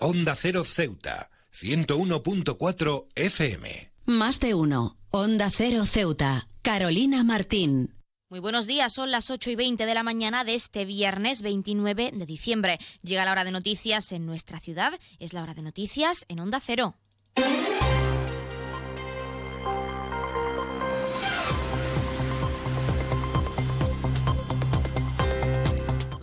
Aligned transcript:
Onda 0.00 0.36
Cero 0.36 0.62
Ceuta, 0.62 1.28
101.4 1.52 3.06
FM. 3.16 3.92
Más 4.06 4.38
de 4.38 4.54
uno. 4.54 4.96
Onda 5.10 5.50
Cero 5.50 5.84
Ceuta. 5.86 6.46
Carolina 6.62 7.24
Martín. 7.24 7.96
Muy 8.30 8.38
buenos 8.38 8.68
días, 8.68 8.92
son 8.92 9.10
las 9.10 9.28
8 9.28 9.50
y 9.50 9.56
20 9.56 9.86
de 9.86 9.94
la 9.94 10.04
mañana 10.04 10.44
de 10.44 10.54
este 10.54 10.84
viernes 10.84 11.42
29 11.42 12.12
de 12.14 12.26
diciembre. 12.26 12.78
Llega 13.02 13.24
la 13.24 13.32
hora 13.32 13.42
de 13.42 13.50
noticias 13.50 14.12
en 14.12 14.24
nuestra 14.24 14.60
ciudad, 14.60 14.92
es 15.18 15.32
la 15.32 15.42
hora 15.42 15.54
de 15.54 15.62
noticias 15.62 16.26
en 16.28 16.38
Onda 16.38 16.60
Cero. 16.64 16.94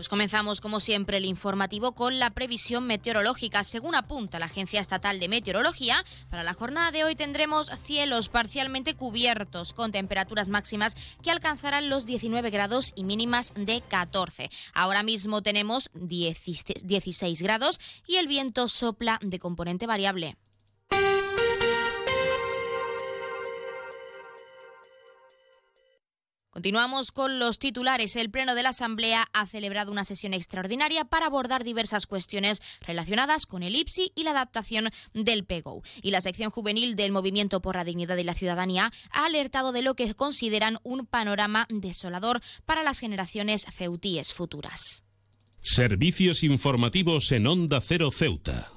Pues 0.06 0.10
comenzamos, 0.12 0.62
como 0.62 0.80
siempre, 0.80 1.18
el 1.18 1.26
informativo 1.26 1.94
con 1.94 2.20
la 2.20 2.30
previsión 2.30 2.86
meteorológica. 2.86 3.64
Según 3.64 3.96
apunta 3.96 4.38
la 4.38 4.46
Agencia 4.46 4.80
Estatal 4.80 5.20
de 5.20 5.28
Meteorología, 5.28 6.05
para 6.30 6.44
la 6.44 6.54
jornada 6.54 6.91
de 6.91 7.04
hoy 7.04 7.16
tendremos 7.16 7.72
cielos 7.76 8.30
parcialmente 8.30 8.94
cubiertos, 8.94 9.73
con 9.73 9.91
temperaturas 9.91 10.48
máximas 10.48 10.96
que 11.23 11.32
alcanzarán 11.32 11.90
los 11.90 12.05
19 12.05 12.52
grados 12.52 12.94
y 12.96 13.04
mínimas 13.04 13.55
de 13.55 13.82
14. 13.82 14.52
Ahora 14.76 15.02
mismo 15.02 15.41
tenemos 15.41 15.90
16 15.96 17.41
grados 17.41 17.80
y 18.05 18.18
el 18.18 18.27
viento 18.27 18.68
sopla 18.68 19.20
de 19.24 19.40
componente 19.40 19.88
variable. 19.88 20.38
Continuamos 26.55 27.12
con 27.12 27.38
los 27.38 27.59
titulares. 27.59 28.16
El 28.16 28.32
Pleno 28.32 28.55
de 28.55 28.63
la 28.63 28.70
Asamblea 28.70 29.27
ha 29.34 29.46
celebrado 29.46 29.91
una 29.91 30.05
sesión 30.05 30.34
extraordinaria 30.34 31.04
para 31.04 31.26
abordar 31.26 31.66
diversas 31.66 32.08
cuestiones 32.08 32.62
relacionadas 32.80 33.46
con 33.46 33.62
el 33.62 33.76
IPSI 33.76 34.13
y 34.16 34.23
la 34.23 34.32
adaptación 34.32 34.90
del 35.13 35.44
PEGO. 35.44 35.84
Y 36.02 36.12
la 36.12 36.22
sección 36.22 36.52
juvenil 36.52 36.96
del 36.96 37.12
Movimiento 37.12 37.62
por 37.62 37.76
la 37.76 37.84
Dignidad 37.84 38.16
y 38.16 38.24
la 38.24 38.34
Ciudadanía 38.34 38.90
ha 39.12 39.26
alertado 39.26 39.74
de 39.74 39.82
lo 39.82 39.96
que 39.96 40.13
consideran 40.13 40.77
un 40.84 41.05
panorama 41.05 41.68
desolador 41.70 42.41
para 42.63 42.84
las 42.84 42.99
generaciones 42.99 43.66
ceutíes 43.70 44.32
futuras. 44.32 45.04
Servicios 45.60 46.41
informativos 46.41 47.34
en 47.34 47.48
Onda 47.48 47.82
Cero 47.82 48.12
Ceuta. 48.12 48.74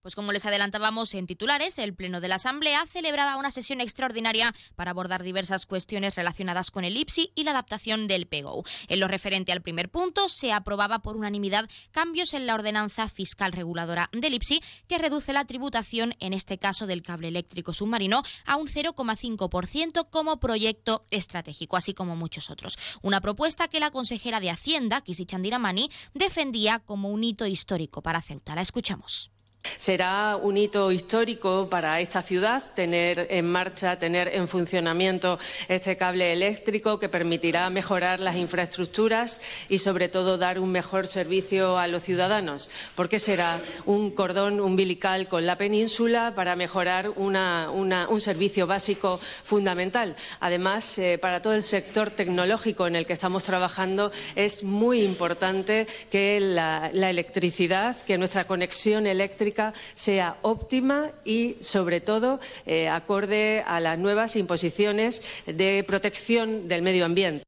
Pues 0.00 0.14
como 0.14 0.30
les 0.30 0.46
adelantábamos 0.46 1.12
en 1.14 1.26
titulares, 1.26 1.76
el 1.80 1.92
Pleno 1.92 2.20
de 2.20 2.28
la 2.28 2.36
Asamblea 2.36 2.86
celebraba 2.86 3.36
una 3.36 3.50
sesión 3.50 3.80
extraordinaria 3.80 4.54
para 4.76 4.92
abordar 4.92 5.24
diversas 5.24 5.66
cuestiones 5.66 6.14
relacionadas 6.14 6.70
con 6.70 6.84
el 6.84 6.96
IPSI 6.96 7.32
y 7.34 7.42
la 7.42 7.50
adaptación 7.50 8.06
del 8.06 8.28
PEGO. 8.28 8.62
En 8.86 9.00
lo 9.00 9.08
referente 9.08 9.50
al 9.50 9.60
primer 9.60 9.90
punto, 9.90 10.28
se 10.28 10.52
aprobaba 10.52 11.00
por 11.00 11.16
unanimidad 11.16 11.68
cambios 11.90 12.32
en 12.32 12.46
la 12.46 12.54
ordenanza 12.54 13.08
fiscal 13.08 13.50
reguladora 13.50 14.08
del 14.12 14.34
IPSI 14.34 14.62
que 14.86 14.98
reduce 14.98 15.32
la 15.32 15.46
tributación, 15.46 16.14
en 16.20 16.32
este 16.32 16.58
caso 16.58 16.86
del 16.86 17.02
cable 17.02 17.26
eléctrico 17.26 17.74
submarino, 17.74 18.22
a 18.46 18.54
un 18.54 18.68
0,5% 18.68 20.08
como 20.10 20.38
proyecto 20.38 21.06
estratégico, 21.10 21.76
así 21.76 21.92
como 21.92 22.14
muchos 22.14 22.50
otros. 22.50 22.78
Una 23.02 23.20
propuesta 23.20 23.66
que 23.66 23.80
la 23.80 23.90
consejera 23.90 24.38
de 24.38 24.50
Hacienda, 24.50 25.00
Kisi 25.00 25.26
Chandiramani, 25.26 25.90
defendía 26.14 26.78
como 26.78 27.08
un 27.08 27.24
hito 27.24 27.46
histórico 27.46 28.00
para 28.00 28.22
Ceuta. 28.22 28.54
La 28.54 28.62
escuchamos. 28.62 29.32
Será 29.76 30.36
un 30.36 30.56
hito 30.56 30.90
histórico 30.90 31.68
para 31.68 32.00
esta 32.00 32.22
ciudad 32.22 32.62
tener 32.74 33.26
en 33.30 33.46
marcha, 33.46 33.98
tener 33.98 34.28
en 34.34 34.48
funcionamiento 34.48 35.38
este 35.68 35.96
cable 35.96 36.32
eléctrico 36.32 36.98
que 36.98 37.08
permitirá 37.08 37.68
mejorar 37.70 38.18
las 38.20 38.36
infraestructuras 38.36 39.40
y, 39.68 39.78
sobre 39.78 40.08
todo, 40.08 40.38
dar 40.38 40.58
un 40.58 40.70
mejor 40.70 41.06
servicio 41.06 41.78
a 41.78 41.86
los 41.86 42.02
ciudadanos, 42.02 42.70
porque 42.94 43.18
será 43.18 43.60
un 43.84 44.10
cordón 44.10 44.60
umbilical 44.60 45.28
con 45.28 45.46
la 45.46 45.56
península 45.56 46.32
para 46.34 46.56
mejorar 46.56 47.10
un 47.10 48.20
servicio 48.20 48.66
básico 48.66 49.20
fundamental. 49.44 50.16
Además, 50.40 50.98
eh, 50.98 51.18
para 51.18 51.42
todo 51.42 51.54
el 51.54 51.62
sector 51.62 52.10
tecnológico 52.10 52.86
en 52.86 52.96
el 52.96 53.06
que 53.06 53.12
estamos 53.12 53.42
trabajando, 53.42 54.12
es 54.34 54.62
muy 54.62 55.02
importante 55.02 55.86
que 56.10 56.40
la 56.40 56.90
electricidad, 56.92 57.96
que 58.04 58.18
nuestra 58.18 58.44
conexión 58.44 59.06
eléctrica 59.06 59.47
sea 59.94 60.36
óptima 60.42 61.10
y, 61.24 61.56
sobre 61.60 62.00
todo, 62.00 62.40
eh, 62.66 62.88
acorde 62.88 63.64
a 63.66 63.80
las 63.80 63.98
nuevas 63.98 64.36
imposiciones 64.36 65.22
de 65.46 65.84
protección 65.86 66.68
del 66.68 66.82
medio 66.82 67.04
ambiente. 67.04 67.47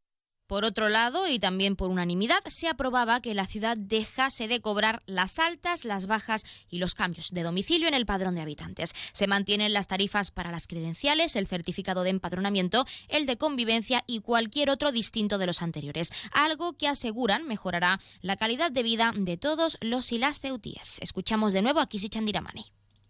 Por 0.51 0.65
otro 0.65 0.89
lado, 0.89 1.29
y 1.29 1.39
también 1.39 1.77
por 1.77 1.91
unanimidad, 1.91 2.43
se 2.49 2.67
aprobaba 2.67 3.21
que 3.21 3.35
la 3.35 3.47
ciudad 3.47 3.77
dejase 3.77 4.49
de 4.49 4.61
cobrar 4.61 5.01
las 5.07 5.39
altas, 5.39 5.85
las 5.85 6.09
bajas 6.09 6.43
y 6.69 6.79
los 6.79 6.97
cambios 6.97 7.31
de 7.31 7.45
domicilio 7.45 7.87
en 7.87 7.95
el 7.95 8.05
padrón 8.05 8.35
de 8.35 8.41
habitantes. 8.41 8.93
Se 9.13 9.29
mantienen 9.29 9.73
las 9.73 9.87
tarifas 9.87 10.33
para 10.33 10.51
las 10.51 10.67
credenciales, 10.67 11.37
el 11.37 11.47
certificado 11.47 12.03
de 12.03 12.11
empadronamiento, 12.11 12.85
el 13.07 13.27
de 13.27 13.37
convivencia 13.37 14.03
y 14.09 14.23
cualquier 14.23 14.71
otro 14.71 14.91
distinto 14.91 15.39
de 15.39 15.47
los 15.47 15.63
anteriores, 15.63 16.11
algo 16.33 16.73
que 16.73 16.89
aseguran 16.89 17.47
mejorará 17.47 18.01
la 18.21 18.35
calidad 18.35 18.73
de 18.73 18.83
vida 18.83 19.13
de 19.15 19.37
todos 19.37 19.79
los 19.81 20.11
y 20.11 20.19
las 20.19 20.41
ceutíes. 20.41 20.99
Escuchamos 21.01 21.53
de 21.53 21.63
nuevo 21.63 21.79
a 21.79 21.89
Kisi 21.89 22.09
Chandiramani. 22.09 22.65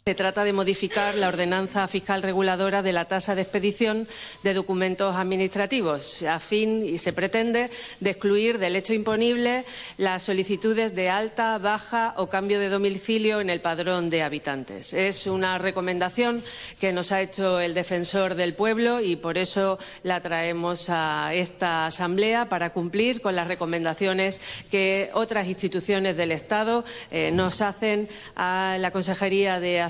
Se 0.06 0.14
trata 0.14 0.44
de 0.44 0.54
modificar 0.54 1.14
la 1.16 1.28
ordenanza 1.28 1.86
fiscal 1.86 2.22
reguladora 2.22 2.82
de 2.82 2.94
la 2.94 3.04
tasa 3.04 3.34
de 3.34 3.42
expedición 3.42 4.08
de 4.42 4.54
documentos 4.54 5.14
administrativos, 5.14 6.22
a 6.22 6.40
fin 6.40 6.82
y 6.82 6.96
se 6.96 7.12
pretende 7.12 7.70
de 8.00 8.10
excluir 8.10 8.58
del 8.58 8.76
hecho 8.76 8.94
imponible 8.94 9.66
las 9.98 10.22
solicitudes 10.22 10.94
de 10.94 11.10
alta, 11.10 11.58
baja 11.58 12.14
o 12.16 12.30
cambio 12.30 12.58
de 12.58 12.70
domicilio 12.70 13.42
en 13.42 13.50
el 13.50 13.60
padrón 13.60 14.08
de 14.08 14.22
habitantes. 14.22 14.94
Es 14.94 15.26
una 15.26 15.58
recomendación 15.58 16.42
que 16.80 16.94
nos 16.94 17.12
ha 17.12 17.20
hecho 17.20 17.60
el 17.60 17.74
defensor 17.74 18.36
del 18.36 18.54
pueblo 18.54 19.02
y 19.02 19.16
por 19.16 19.36
eso 19.36 19.78
la 20.02 20.22
traemos 20.22 20.88
a 20.88 21.34
esta 21.34 21.84
Asamblea 21.84 22.48
para 22.48 22.70
cumplir 22.70 23.20
con 23.20 23.36
las 23.36 23.48
recomendaciones 23.48 24.40
que 24.70 25.10
otras 25.12 25.46
instituciones 25.46 26.16
del 26.16 26.32
Estado 26.32 26.86
eh, 27.10 27.32
nos 27.34 27.60
hacen 27.60 28.08
a 28.34 28.78
la 28.80 28.92
Consejería 28.92 29.60
de 29.60 29.89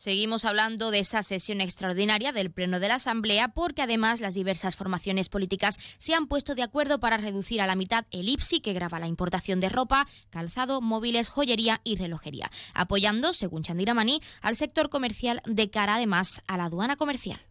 Seguimos 0.00 0.46
hablando 0.46 0.90
de 0.90 1.00
esa 1.00 1.22
sesión 1.22 1.60
extraordinaria 1.60 2.32
del 2.32 2.50
Pleno 2.50 2.80
de 2.80 2.88
la 2.88 2.94
Asamblea 2.94 3.48
porque 3.48 3.82
además 3.82 4.22
las 4.22 4.32
diversas 4.32 4.74
formaciones 4.74 5.28
políticas 5.28 5.76
se 5.98 6.14
han 6.14 6.26
puesto 6.26 6.54
de 6.54 6.62
acuerdo 6.62 7.00
para 7.00 7.18
reducir 7.18 7.60
a 7.60 7.66
la 7.66 7.74
mitad 7.74 8.06
el 8.10 8.30
IPSI 8.30 8.60
que 8.60 8.72
graba 8.72 8.98
la 8.98 9.08
importación 9.08 9.60
de 9.60 9.68
ropa, 9.68 10.06
calzado, 10.30 10.80
móviles, 10.80 11.28
joyería 11.28 11.82
y 11.84 11.96
relojería, 11.96 12.50
apoyando, 12.72 13.34
según 13.34 13.62
Chandiramani, 13.62 14.22
al 14.40 14.56
sector 14.56 14.88
comercial 14.88 15.42
de 15.44 15.68
cara 15.68 15.96
además 15.96 16.42
a 16.46 16.56
la 16.56 16.64
aduana 16.64 16.96
comercial. 16.96 17.49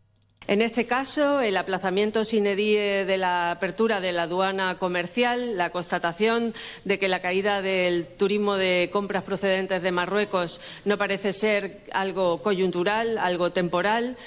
En 0.50 0.64
este 0.64 0.88
caso, 0.88 1.42
el 1.42 1.56
aplazamiento 1.58 2.24
die 2.24 3.06
de 3.06 3.18
la 3.20 3.52
apertura 3.52 4.02
de 4.02 4.12
la 4.14 4.24
aduana 4.24 4.80
comercial, 4.80 5.56
la 5.58 5.70
constatación 5.70 6.56
de 6.86 6.98
que 6.98 7.08
la 7.08 7.22
caída 7.22 7.62
del 7.62 8.08
turismo 8.08 8.56
de 8.56 8.90
compras 8.92 9.22
procedentes 9.22 9.84
de 9.84 9.92
Marruecos 9.92 10.60
no 10.86 10.98
parece 10.98 11.34
ser 11.34 11.82
algo 11.92 12.42
coyuntural, 12.42 13.20
algo 13.20 13.52
temporal. 13.52 14.18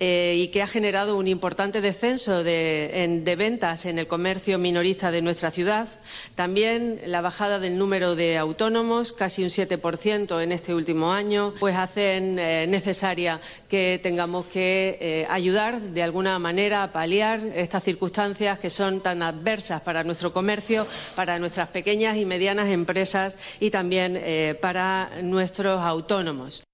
Eh, 0.00 0.36
y 0.38 0.48
que 0.48 0.62
ha 0.62 0.68
generado 0.68 1.16
un 1.16 1.26
importante 1.26 1.80
descenso 1.80 2.44
de, 2.44 3.34
ventas 3.36 3.84
en 3.84 3.98
el 3.98 4.06
comercio 4.06 4.56
minorista 4.56 5.10
de 5.10 5.22
nuestra 5.22 5.50
ciudad. 5.50 5.88
También 6.36 7.00
la 7.04 7.20
bajada 7.20 7.58
del 7.58 7.78
número 7.78 8.14
de 8.14 8.38
autónomos, 8.38 9.12
casi 9.12 9.42
un 9.42 9.48
7% 9.48 10.40
en 10.40 10.52
este 10.52 10.72
último 10.72 11.12
año, 11.12 11.52
pues 11.58 11.74
hacen 11.74 12.38
eh, 12.38 12.66
necesaria 12.68 13.40
que 13.68 13.98
tengamos 14.00 14.46
que 14.46 14.98
eh, 15.00 15.26
ayudar 15.30 15.80
de 15.80 16.02
alguna 16.04 16.38
manera 16.38 16.84
a 16.84 16.92
paliar 16.92 17.40
estas 17.56 17.82
circunstancias 17.82 18.60
que 18.60 18.70
son 18.70 19.00
tan 19.00 19.20
adversas 19.22 19.82
para 19.82 20.04
nuestro 20.04 20.32
comercio, 20.32 20.86
para 21.16 21.40
nuestras 21.40 21.70
pequeñas 21.70 22.16
y 22.18 22.24
medianas 22.24 22.68
empresas 22.68 23.36
y 23.58 23.70
también 23.70 24.22
para 24.60 25.10
nuestros 25.22 25.80
autónomos. 25.80 26.67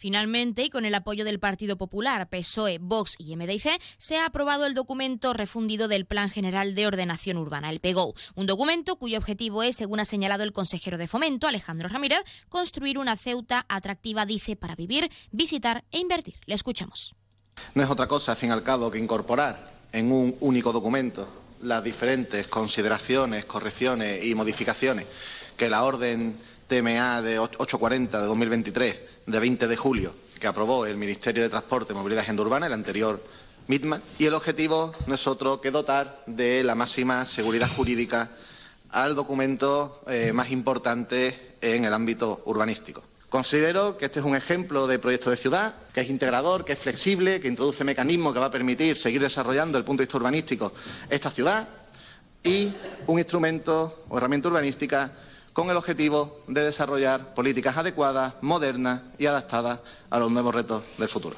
Finalmente, 0.00 0.62
y 0.62 0.70
con 0.70 0.86
el 0.86 0.94
apoyo 0.94 1.26
del 1.26 1.38
Partido 1.38 1.76
Popular, 1.76 2.26
PSOE, 2.30 2.78
Vox 2.80 3.16
y 3.18 3.36
MDIC, 3.36 3.78
se 3.98 4.16
ha 4.16 4.24
aprobado 4.24 4.64
el 4.64 4.72
documento 4.72 5.34
refundido 5.34 5.88
del 5.88 6.06
Plan 6.06 6.30
General 6.30 6.74
de 6.74 6.86
Ordenación 6.86 7.36
Urbana, 7.36 7.68
el 7.68 7.80
PEGO, 7.80 8.14
un 8.34 8.46
documento 8.46 8.96
cuyo 8.96 9.18
objetivo 9.18 9.62
es, 9.62 9.76
según 9.76 10.00
ha 10.00 10.06
señalado 10.06 10.42
el 10.42 10.54
consejero 10.54 10.96
de 10.96 11.06
Fomento, 11.06 11.46
Alejandro 11.46 11.86
Ramírez, 11.90 12.20
construir 12.48 12.96
una 12.96 13.14
Ceuta 13.14 13.66
atractiva, 13.68 14.24
dice, 14.24 14.56
para 14.56 14.74
vivir, 14.74 15.10
visitar 15.32 15.84
e 15.90 15.98
invertir. 15.98 16.36
Le 16.46 16.54
escuchamos. 16.54 17.14
No 17.74 17.82
es 17.82 17.90
otra 17.90 18.08
cosa, 18.08 18.32
al 18.32 18.38
fin 18.38 18.48
y 18.48 18.52
al 18.52 18.62
cabo, 18.62 18.90
que 18.90 18.98
incorporar 18.98 19.70
en 19.92 20.12
un 20.12 20.34
único 20.40 20.72
documento 20.72 21.28
las 21.60 21.84
diferentes 21.84 22.46
consideraciones, 22.46 23.44
correcciones 23.44 24.24
y 24.24 24.34
modificaciones 24.34 25.04
que 25.58 25.68
la 25.68 25.84
orden 25.84 26.38
TMA 26.70 27.20
de 27.20 27.40
840 27.40 28.20
de 28.20 28.26
2023, 28.26 28.96
de 29.26 29.40
20 29.40 29.66
de 29.66 29.76
julio, 29.76 30.14
que 30.38 30.46
aprobó 30.46 30.86
el 30.86 30.96
Ministerio 30.96 31.42
de 31.42 31.48
Transporte, 31.48 31.94
Movilidad 31.94 32.22
y 32.22 32.26
Agenda 32.26 32.44
Urbana, 32.44 32.68
el 32.68 32.72
anterior 32.72 33.20
MITMA, 33.66 34.00
y 34.20 34.26
el 34.26 34.34
objetivo 34.34 34.92
no 35.08 35.16
es 35.16 35.26
otro 35.26 35.60
que 35.60 35.72
dotar 35.72 36.22
de 36.28 36.62
la 36.62 36.76
máxima 36.76 37.24
seguridad 37.24 37.68
jurídica 37.68 38.30
al 38.90 39.16
documento 39.16 40.04
eh, 40.06 40.32
más 40.32 40.52
importante 40.52 41.56
en 41.60 41.86
el 41.86 41.92
ámbito 41.92 42.40
urbanístico. 42.44 43.02
Considero 43.28 43.96
que 43.96 44.04
este 44.04 44.20
es 44.20 44.24
un 44.24 44.36
ejemplo 44.36 44.86
de 44.86 45.00
proyecto 45.00 45.30
de 45.30 45.36
ciudad, 45.36 45.74
que 45.92 46.02
es 46.02 46.08
integrador, 46.08 46.64
que 46.64 46.74
es 46.74 46.78
flexible, 46.78 47.40
que 47.40 47.48
introduce 47.48 47.82
mecanismos 47.82 48.32
que 48.32 48.38
va 48.38 48.46
a 48.46 48.50
permitir 48.52 48.96
seguir 48.96 49.20
desarrollando 49.20 49.76
el 49.76 49.82
punto 49.82 50.02
de 50.02 50.06
vista 50.06 50.18
urbanístico 50.18 50.72
esta 51.08 51.32
ciudad 51.32 51.68
y 52.44 52.72
un 53.08 53.18
instrumento 53.18 54.04
o 54.08 54.18
herramienta 54.18 54.46
urbanística 54.46 55.12
con 55.52 55.70
el 55.70 55.76
objetivo 55.76 56.40
de 56.48 56.64
desarrollar 56.64 57.34
políticas 57.34 57.76
adecuadas, 57.76 58.34
modernas 58.40 59.02
y 59.18 59.26
adaptadas 59.26 59.80
a 60.10 60.18
los 60.18 60.30
nuevos 60.30 60.54
retos 60.54 60.82
del 60.98 61.08
futuro. 61.08 61.36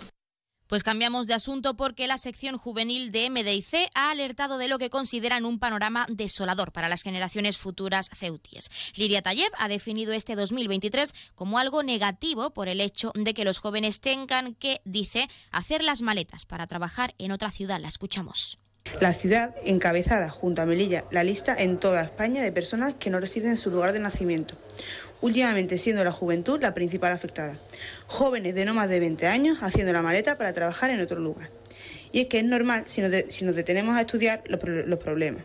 Pues 0.72 0.84
cambiamos 0.84 1.26
de 1.26 1.34
asunto 1.34 1.76
porque 1.76 2.06
la 2.06 2.16
sección 2.16 2.56
juvenil 2.56 3.12
de 3.12 3.28
MDIC 3.28 3.90
ha 3.94 4.10
alertado 4.10 4.56
de 4.56 4.68
lo 4.68 4.78
que 4.78 4.88
consideran 4.88 5.44
un 5.44 5.58
panorama 5.58 6.06
desolador 6.08 6.72
para 6.72 6.88
las 6.88 7.02
generaciones 7.02 7.58
futuras 7.58 8.08
ceutíes. 8.10 8.70
Liria 8.96 9.20
Tayeb 9.20 9.52
ha 9.58 9.68
definido 9.68 10.14
este 10.14 10.34
2023 10.34 11.12
como 11.34 11.58
algo 11.58 11.82
negativo 11.82 12.54
por 12.54 12.68
el 12.68 12.80
hecho 12.80 13.12
de 13.14 13.34
que 13.34 13.44
los 13.44 13.58
jóvenes 13.58 14.00
tengan 14.00 14.54
que, 14.54 14.80
dice, 14.86 15.28
hacer 15.50 15.84
las 15.84 16.00
maletas 16.00 16.46
para 16.46 16.66
trabajar 16.66 17.14
en 17.18 17.32
otra 17.32 17.50
ciudad. 17.50 17.78
La 17.78 17.88
escuchamos. 17.88 18.56
La 19.02 19.14
ciudad 19.14 19.54
encabezada 19.64 20.28
junto 20.28 20.62
a 20.62 20.66
Melilla 20.66 21.04
la 21.10 21.24
lista 21.24 21.56
en 21.58 21.80
toda 21.80 22.04
España 22.04 22.40
de 22.40 22.52
personas 22.52 22.94
que 22.94 23.10
no 23.10 23.18
residen 23.18 23.50
en 23.50 23.56
su 23.56 23.70
lugar 23.70 23.92
de 23.92 23.98
nacimiento, 23.98 24.54
últimamente 25.20 25.76
siendo 25.78 26.04
la 26.04 26.12
juventud 26.12 26.60
la 26.60 26.72
principal 26.72 27.10
afectada. 27.10 27.58
Jóvenes 28.06 28.54
de 28.54 28.64
no 28.64 28.74
más 28.74 28.88
de 28.88 29.00
20 29.00 29.26
años 29.26 29.58
haciendo 29.60 29.92
la 29.92 30.02
maleta 30.02 30.38
para 30.38 30.52
trabajar 30.52 30.90
en 30.90 31.00
otro 31.00 31.18
lugar. 31.18 31.50
Y 32.12 32.20
es 32.20 32.26
que 32.26 32.38
es 32.38 32.44
normal 32.44 32.84
si 32.86 33.00
nos, 33.00 33.56
detenemos 33.56 33.96
a 33.96 34.02
estudiar 34.02 34.44
los, 34.46 34.60
problemas. 35.00 35.42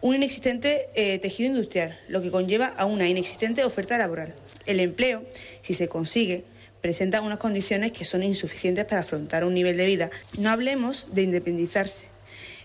Un 0.00 0.16
inexistente 0.16 0.88
eh, 0.94 1.18
tejido 1.18 1.50
industrial, 1.50 1.96
lo 2.08 2.22
que 2.22 2.32
conlleva 2.32 2.74
a 2.76 2.86
una 2.86 3.08
inexistente 3.08 3.62
oferta 3.62 3.98
laboral. 3.98 4.34
El 4.66 4.80
empleo, 4.80 5.24
si 5.60 5.74
se 5.74 5.86
consigue, 5.86 6.44
presenta 6.80 7.20
unas 7.20 7.38
condiciones 7.38 7.92
que 7.92 8.04
son 8.04 8.22
insuficientes 8.22 8.84
para 8.86 9.02
afrontar 9.02 9.44
un 9.44 9.54
nivel 9.54 9.76
de 9.76 9.84
vida. 9.86 10.10
No 10.38 10.50
hablemos 10.50 11.06
de 11.12 11.22
independizarse 11.22 12.10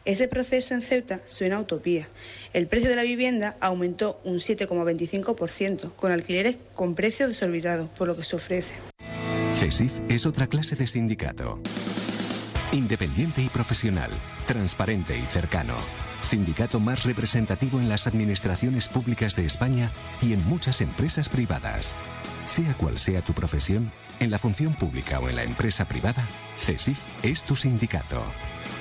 ese 0.05 0.27
proceso 0.27 0.73
en 0.73 0.81
Ceuta 0.81 1.19
suena 1.25 1.57
a 1.57 1.59
utopía. 1.59 2.07
El 2.53 2.67
precio 2.67 2.89
de 2.89 2.95
la 2.95 3.03
vivienda 3.03 3.57
aumentó 3.59 4.21
un 4.23 4.35
7,25%, 4.35 5.93
con 5.95 6.11
alquileres 6.11 6.57
con 6.73 6.95
precios 6.95 7.29
desorbitados 7.29 7.89
por 7.89 8.07
lo 8.07 8.15
que 8.15 8.23
se 8.23 8.35
ofrece. 8.35 8.73
CESIF 9.53 9.93
es 10.09 10.25
otra 10.25 10.47
clase 10.47 10.75
de 10.75 10.85
sindicato. 10.85 11.59
Independiente 12.71 13.41
y 13.41 13.47
profesional, 13.49 14.11
transparente 14.45 15.17
y 15.17 15.25
cercano. 15.27 15.75
Sindicato 16.21 16.79
más 16.79 17.05
representativo 17.05 17.79
en 17.79 17.87
las 17.87 18.05
administraciones 18.05 18.89
públicas 18.89 19.35
de 19.35 19.45
España 19.45 19.91
y 20.21 20.33
en 20.33 20.45
muchas 20.45 20.81
empresas 20.81 21.29
privadas. 21.29 21.95
Sea 22.45 22.73
cual 22.73 22.99
sea 22.99 23.21
tu 23.21 23.33
profesión, 23.33 23.91
en 24.19 24.29
la 24.29 24.39
función 24.39 24.73
pública 24.73 25.19
o 25.19 25.29
en 25.29 25.37
la 25.37 25.43
empresa 25.43 25.85
privada, 25.85 26.27
CESIF 26.57 26.97
es 27.23 27.43
tu 27.43 27.55
sindicato. 27.55 28.23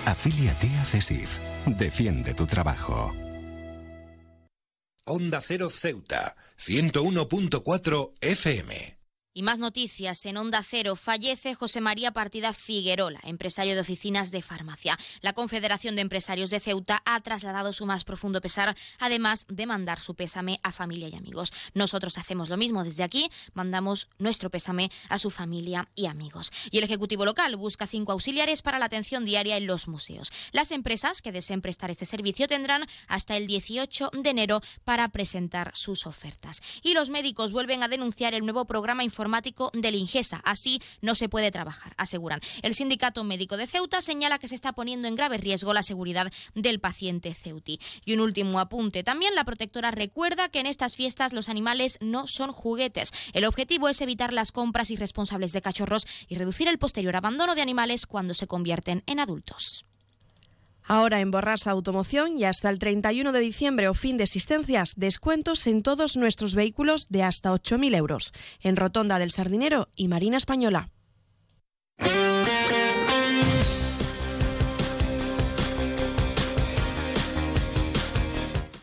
Afíliate 0.06 0.68
a 0.80 0.84
CESIF. 0.84 1.38
Defiende 1.66 2.34
tu 2.34 2.46
trabajo. 2.46 3.12
Onda 5.06 5.40
Cero 5.40 5.70
Ceuta, 5.70 6.36
101.4 6.58 8.12
FM. 8.20 9.03
Y 9.36 9.42
más 9.42 9.58
noticias. 9.58 10.24
En 10.26 10.36
Onda 10.36 10.62
Cero 10.62 10.94
fallece 10.94 11.56
José 11.56 11.80
María 11.80 12.12
Partida 12.12 12.52
Figuerola, 12.52 13.18
empresario 13.24 13.74
de 13.74 13.80
oficinas 13.80 14.30
de 14.30 14.42
farmacia. 14.42 14.96
La 15.22 15.32
Confederación 15.32 15.96
de 15.96 16.02
Empresarios 16.02 16.50
de 16.50 16.60
Ceuta 16.60 17.02
ha 17.04 17.18
trasladado 17.18 17.72
su 17.72 17.84
más 17.84 18.04
profundo 18.04 18.40
pesar, 18.40 18.76
además 19.00 19.46
de 19.48 19.66
mandar 19.66 19.98
su 19.98 20.14
pésame 20.14 20.60
a 20.62 20.70
familia 20.70 21.08
y 21.08 21.16
amigos. 21.16 21.52
Nosotros 21.74 22.16
hacemos 22.16 22.48
lo 22.48 22.56
mismo 22.56 22.84
desde 22.84 23.02
aquí, 23.02 23.28
mandamos 23.54 24.06
nuestro 24.18 24.50
pésame 24.50 24.92
a 25.08 25.18
su 25.18 25.30
familia 25.30 25.88
y 25.96 26.06
amigos. 26.06 26.52
Y 26.70 26.78
el 26.78 26.84
Ejecutivo 26.84 27.24
local 27.24 27.56
busca 27.56 27.88
cinco 27.88 28.12
auxiliares 28.12 28.62
para 28.62 28.78
la 28.78 28.84
atención 28.84 29.24
diaria 29.24 29.56
en 29.56 29.66
los 29.66 29.88
museos. 29.88 30.30
Las 30.52 30.70
empresas 30.70 31.22
que 31.22 31.32
deseen 31.32 31.60
prestar 31.60 31.90
este 31.90 32.06
servicio 32.06 32.46
tendrán 32.46 32.86
hasta 33.08 33.36
el 33.36 33.48
18 33.48 34.10
de 34.12 34.30
enero 34.30 34.60
para 34.84 35.08
presentar 35.08 35.72
sus 35.74 36.06
ofertas. 36.06 36.62
Y 36.84 36.94
los 36.94 37.10
médicos 37.10 37.50
vuelven 37.50 37.82
a 37.82 37.88
denunciar 37.88 38.34
el 38.34 38.44
nuevo 38.44 38.64
programa 38.64 39.02
informático 39.02 39.23
informático 39.24 39.70
del 39.72 39.94
Ingesa. 39.94 40.42
Así 40.44 40.82
no 41.00 41.14
se 41.14 41.30
puede 41.30 41.50
trabajar, 41.50 41.94
aseguran. 41.96 42.40
El 42.60 42.74
Sindicato 42.74 43.24
Médico 43.24 43.56
de 43.56 43.66
Ceuta 43.66 44.02
señala 44.02 44.38
que 44.38 44.48
se 44.48 44.54
está 44.54 44.74
poniendo 44.74 45.08
en 45.08 45.14
grave 45.14 45.38
riesgo 45.38 45.72
la 45.72 45.82
seguridad 45.82 46.30
del 46.54 46.78
paciente 46.78 47.32
ceuti. 47.32 47.80
Y 48.04 48.12
un 48.12 48.20
último 48.20 48.60
apunte. 48.60 49.02
También 49.02 49.34
la 49.34 49.44
protectora 49.44 49.90
recuerda 49.90 50.50
que 50.50 50.60
en 50.60 50.66
estas 50.66 50.94
fiestas 50.94 51.32
los 51.32 51.48
animales 51.48 51.96
no 52.02 52.26
son 52.26 52.52
juguetes. 52.52 53.12
El 53.32 53.46
objetivo 53.46 53.88
es 53.88 54.02
evitar 54.02 54.34
las 54.34 54.52
compras 54.52 54.90
irresponsables 54.90 55.52
de 55.52 55.62
cachorros 55.62 56.06
y 56.28 56.34
reducir 56.34 56.68
el 56.68 56.78
posterior 56.78 57.16
abandono 57.16 57.54
de 57.54 57.62
animales 57.62 58.04
cuando 58.04 58.34
se 58.34 58.46
convierten 58.46 59.04
en 59.06 59.20
adultos. 59.20 59.86
Ahora 60.86 61.20
en 61.20 61.30
Borrasa 61.30 61.70
Automoción 61.70 62.38
y 62.38 62.44
hasta 62.44 62.68
el 62.68 62.78
31 62.78 63.32
de 63.32 63.40
diciembre 63.40 63.88
o 63.88 63.94
fin 63.94 64.18
de 64.18 64.24
existencias, 64.24 64.94
descuentos 64.96 65.66
en 65.66 65.82
todos 65.82 66.16
nuestros 66.16 66.54
vehículos 66.54 67.08
de 67.08 67.22
hasta 67.22 67.52
8.000 67.52 67.96
euros. 67.96 68.32
En 68.60 68.76
Rotonda 68.76 69.18
del 69.18 69.30
Sardinero 69.30 69.88
y 69.96 70.08
Marina 70.08 70.36
Española. 70.36 70.93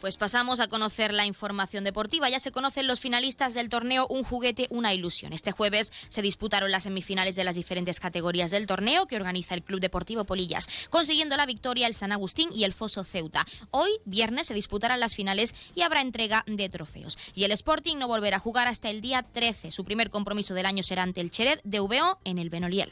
Pues 0.01 0.17
pasamos 0.17 0.59
a 0.59 0.67
conocer 0.67 1.13
la 1.13 1.27
información 1.27 1.83
deportiva. 1.83 2.27
Ya 2.27 2.39
se 2.39 2.51
conocen 2.51 2.87
los 2.87 2.99
finalistas 2.99 3.53
del 3.53 3.69
torneo 3.69 4.07
Un 4.09 4.23
juguete, 4.23 4.65
una 4.71 4.95
ilusión. 4.95 5.31
Este 5.31 5.51
jueves 5.51 5.93
se 6.09 6.23
disputaron 6.23 6.71
las 6.71 6.83
semifinales 6.83 7.35
de 7.35 7.43
las 7.43 7.53
diferentes 7.53 7.99
categorías 7.99 8.49
del 8.49 8.65
torneo 8.65 9.05
que 9.05 9.15
organiza 9.15 9.53
el 9.53 9.61
Club 9.61 9.79
Deportivo 9.79 10.25
Polillas, 10.25 10.67
consiguiendo 10.89 11.37
la 11.37 11.45
victoria 11.45 11.85
el 11.85 11.93
San 11.93 12.11
Agustín 12.11 12.49
y 12.51 12.63
el 12.63 12.73
Foso 12.73 13.03
Ceuta. 13.03 13.45
Hoy, 13.69 13.91
viernes, 14.05 14.47
se 14.47 14.55
disputarán 14.55 14.99
las 14.99 15.13
finales 15.13 15.53
y 15.75 15.83
habrá 15.83 16.01
entrega 16.01 16.43
de 16.47 16.67
trofeos. 16.67 17.19
Y 17.35 17.43
el 17.43 17.51
Sporting 17.51 17.97
no 17.97 18.07
volverá 18.07 18.37
a 18.37 18.39
jugar 18.39 18.67
hasta 18.67 18.89
el 18.89 19.01
día 19.01 19.21
13. 19.21 19.69
Su 19.69 19.85
primer 19.85 20.09
compromiso 20.09 20.55
del 20.55 20.65
año 20.65 20.81
será 20.81 21.03
ante 21.03 21.21
el 21.21 21.29
Cheret 21.29 21.61
de 21.63 21.79
VO 21.79 22.19
en 22.23 22.39
el 22.39 22.49
Benoliel. 22.49 22.91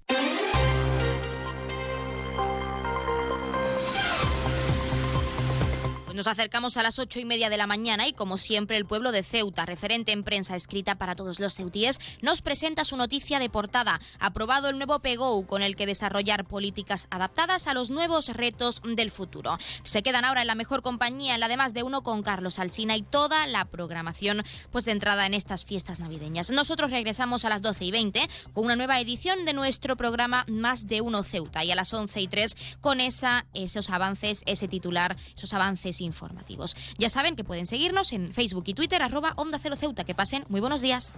Nos 6.21 6.27
acercamos 6.27 6.77
a 6.77 6.83
las 6.83 6.99
ocho 6.99 7.19
y 7.19 7.25
media 7.25 7.49
de 7.49 7.57
la 7.57 7.65
mañana 7.65 8.07
y 8.07 8.13
como 8.13 8.37
siempre 8.37 8.77
el 8.77 8.85
pueblo 8.85 9.11
de 9.11 9.23
Ceuta, 9.23 9.65
referente 9.65 10.11
en 10.11 10.23
prensa 10.23 10.55
escrita 10.55 10.93
para 10.93 11.15
todos 11.15 11.39
los 11.39 11.55
ceutíes, 11.55 11.99
nos 12.21 12.43
presenta 12.43 12.85
su 12.85 12.95
noticia 12.95 13.39
de 13.39 13.49
portada. 13.49 13.99
Aprobado 14.19 14.69
el 14.69 14.77
nuevo 14.77 14.99
PEGO 14.99 15.47
con 15.47 15.63
el 15.63 15.75
que 15.75 15.87
desarrollar 15.87 16.45
políticas 16.45 17.07
adaptadas 17.09 17.65
a 17.65 17.73
los 17.73 17.89
nuevos 17.89 18.27
retos 18.27 18.83
del 18.83 19.09
futuro. 19.09 19.57
Se 19.83 20.03
quedan 20.03 20.23
ahora 20.23 20.41
en 20.41 20.47
la 20.47 20.53
mejor 20.53 20.83
compañía, 20.83 21.33
en 21.33 21.39
la 21.39 21.47
de 21.47 21.57
más 21.57 21.73
de 21.73 21.81
uno 21.81 22.03
con 22.03 22.21
Carlos 22.21 22.59
Alsina 22.59 22.95
y 22.95 23.01
toda 23.01 23.47
la 23.47 23.65
programación 23.65 24.43
pues 24.71 24.85
de 24.85 24.91
entrada 24.91 25.25
en 25.25 25.33
estas 25.33 25.65
fiestas 25.65 26.01
navideñas. 26.01 26.51
Nosotros 26.51 26.91
regresamos 26.91 27.45
a 27.45 27.49
las 27.49 27.63
12 27.63 27.85
y 27.85 27.89
20 27.89 28.29
con 28.53 28.65
una 28.65 28.75
nueva 28.75 28.99
edición 28.99 29.43
de 29.43 29.53
nuestro 29.53 29.95
programa 29.95 30.45
Más 30.47 30.85
de 30.85 31.01
uno 31.01 31.23
Ceuta 31.23 31.63
y 31.63 31.71
a 31.71 31.75
las 31.75 31.91
11 31.91 32.21
y 32.21 32.27
3 32.27 32.57
con 32.79 32.99
esa, 32.99 33.47
esos 33.55 33.89
avances, 33.89 34.43
ese 34.45 34.67
titular, 34.67 35.17
esos 35.35 35.55
avances 35.55 35.99
informativos. 36.11 36.75
Ya 36.97 37.09
saben 37.09 37.35
que 37.35 37.43
pueden 37.43 37.65
seguirnos 37.65 38.11
en 38.11 38.33
Facebook 38.33 38.65
y 38.67 38.73
Twitter, 38.73 39.01
arroba 39.01 39.33
Onda 39.37 39.57
Cero 39.61 39.75
Ceuta. 39.75 40.03
Que 40.03 40.15
pasen 40.15 40.43
muy 40.49 40.59
buenos 40.61 40.81
días. 40.81 41.13